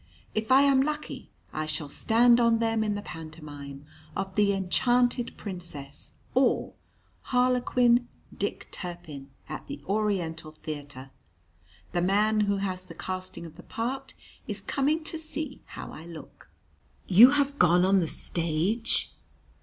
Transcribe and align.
If 0.33 0.51
I 0.51 0.63
am 0.63 0.81
lucky, 0.81 1.29
I 1.53 1.67
shall 1.67 1.87
stand 1.87 2.39
on 2.39 2.57
them 2.57 2.83
in 2.83 2.95
the 2.95 3.03
pantomime 3.03 3.85
of 4.15 4.33
The 4.33 4.51
Enchanted 4.51 5.37
Princess; 5.37 6.13
or, 6.33 6.73
Harlequin 7.27 8.07
Dick 8.35 8.67
Turpin, 8.71 9.29
at 9.47 9.67
the 9.67 9.79
Oriental 9.87 10.53
Theatre. 10.53 11.11
The 11.91 12.01
man 12.01 12.39
who 12.39 12.57
has 12.57 12.87
the 12.87 12.95
casting 12.95 13.45
of 13.45 13.57
the 13.57 13.61
part 13.61 14.15
is 14.47 14.59
coming 14.59 15.03
to 15.03 15.19
see 15.19 15.61
how 15.65 15.91
I 15.91 16.07
look." 16.07 16.49
"You 17.05 17.29
have 17.37 17.59
gone 17.59 17.85
on 17.85 17.99
the 17.99 18.07
stage?" 18.07 19.13